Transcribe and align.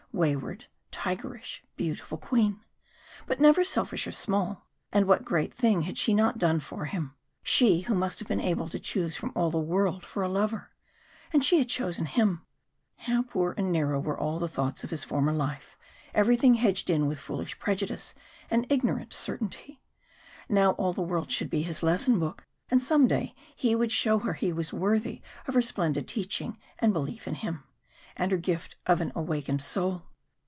Wayward, 0.13 0.65
tigerish, 0.91 1.63
beautiful 1.77 2.17
Queen. 2.17 2.59
But 3.27 3.39
never 3.39 3.63
selfish 3.63 4.05
or 4.05 4.11
small. 4.11 4.67
And 4.91 5.07
what 5.07 5.23
great 5.23 5.53
thing 5.53 5.83
had 5.83 5.97
she 5.97 6.13
not 6.13 6.37
done 6.37 6.59
for 6.59 6.83
him 6.83 7.13
she 7.43 7.79
who 7.83 7.95
must 7.95 8.19
have 8.19 8.27
been 8.27 8.41
able 8.41 8.67
to 8.67 8.77
choose 8.77 9.15
from 9.15 9.31
all 9.37 9.49
the 9.49 9.57
world 9.57 10.05
a 10.13 10.19
lover 10.27 10.71
and 11.31 11.45
she 11.45 11.59
had 11.59 11.69
chosen 11.69 12.07
him. 12.07 12.45
How 12.97 13.23
poor 13.23 13.53
and 13.57 13.71
narrow 13.71 14.01
were 14.01 14.19
all 14.19 14.37
the 14.37 14.49
thoughts 14.49 14.83
of 14.83 14.89
his 14.89 15.05
former 15.05 15.31
life, 15.31 15.77
everywhere 16.13 16.55
hedged 16.57 16.89
in 16.89 17.07
with 17.07 17.17
foolish 17.21 17.57
prejudice 17.57 18.13
and 18.49 18.69
ignorant 18.69 19.13
certainty. 19.13 19.81
Now 20.49 20.71
all 20.71 20.91
the 20.91 21.01
world 21.01 21.31
should 21.31 21.49
be 21.49 21.61
his 21.61 21.81
lesson 21.81 22.19
book, 22.19 22.45
and 22.69 22.81
some 22.81 23.07
day 23.07 23.33
he 23.55 23.75
would 23.75 23.93
show 23.93 24.19
her 24.19 24.33
he 24.33 24.51
was 24.51 24.73
worthy 24.73 25.21
of 25.47 25.53
her 25.53 25.61
splendid 25.61 26.05
teaching 26.09 26.59
and 26.79 26.91
belief 26.91 27.29
in 27.29 27.35
him, 27.35 27.63
and 28.17 28.29
her 28.31 28.37
gift 28.37 28.75
of 28.85 28.99
an 28.99 29.09
awakened 29.15 29.61
soul. 29.61 30.03